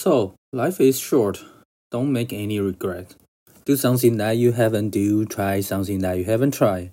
[0.00, 1.44] So, life is short.
[1.90, 3.16] Don't make any regret.
[3.66, 6.92] Do something that you haven't do, try something that you haven't tried.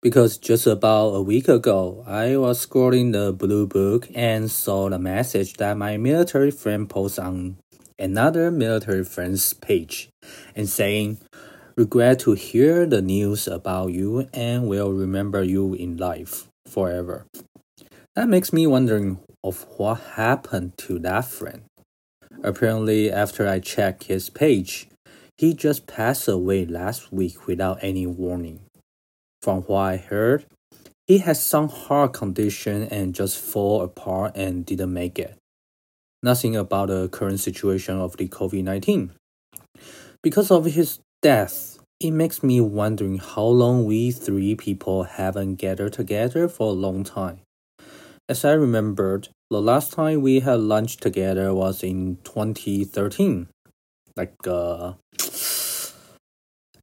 [0.00, 5.00] Because just about a week ago, I was scrolling the blue book and saw the
[5.00, 7.56] message that my military friend posted on
[7.98, 10.08] another military friend's page
[10.54, 11.18] and saying,
[11.74, 17.26] Regret to hear the news about you and will remember you in life forever.
[18.14, 21.67] That makes me wondering of what happened to that friend.
[22.42, 24.88] Apparently, after I checked his page,
[25.36, 28.60] he just passed away last week without any warning.
[29.42, 30.46] From what I heard,
[31.06, 35.36] he had some heart condition and just fall apart and didn't make it.
[36.22, 39.10] Nothing about the current situation of the COVID-19.
[40.22, 45.92] Because of his death, it makes me wondering how long we three people haven't gathered
[45.92, 47.40] together for a long time.
[48.30, 53.48] As I remembered, the last time we had lunch together was in 2013,
[54.16, 54.92] like uh,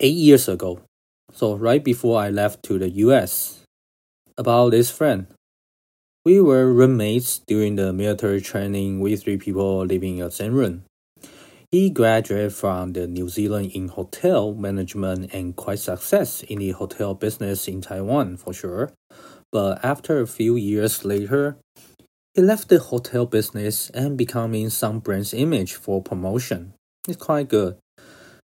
[0.00, 0.82] eight years ago.
[1.32, 3.64] So, right before I left to the US.
[4.36, 5.28] About this friend.
[6.26, 10.84] We were roommates during the military training we three people living in the same room.
[11.70, 17.14] He graduated from the New Zealand in hotel management and quite success in the hotel
[17.14, 18.92] business in Taiwan for sure.
[19.52, 21.56] But after a few years later,
[22.34, 26.74] he left the hotel business and becoming some brand's image for promotion.
[27.08, 27.76] It's quite good.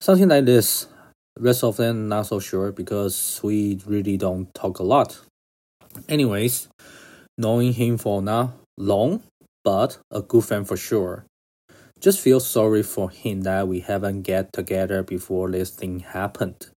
[0.00, 0.86] Something like this.
[1.38, 5.18] Rest of them not so sure because we really don't talk a lot.
[6.08, 6.68] Anyways,
[7.36, 9.22] knowing him for not long,
[9.64, 11.26] but a good friend for sure.
[11.98, 16.68] Just feel sorry for him that we haven't get together before this thing happened.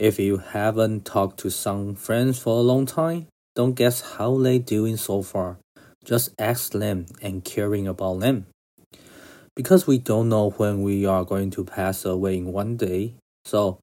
[0.00, 4.58] If you haven't talked to some friends for a long time, don't guess how they
[4.58, 5.58] doing so far.
[6.02, 8.46] Just ask them and caring about them.
[9.54, 13.12] Because we don't know when we are going to pass away in one day,
[13.44, 13.78] so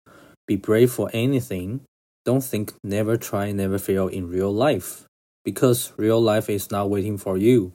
[0.48, 1.82] be brave for anything.
[2.26, 5.06] Don't think never try, never fail in real life.
[5.46, 7.74] Because real life is not waiting for you.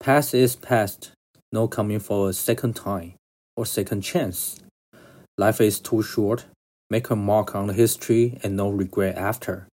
[0.00, 1.12] Past is past,
[1.50, 3.14] no coming for a second time
[3.56, 4.60] or second chance.
[5.38, 6.44] Life is too short
[6.90, 9.66] make a mark on the history and no regret after.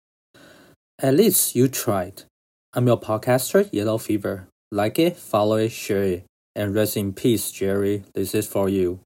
[0.98, 2.24] At least you tried.
[2.72, 4.48] I'm your podcaster, Yellow Fever.
[4.70, 8.04] Like it, follow it, share it, and rest in peace, Jerry.
[8.14, 9.00] This is for you.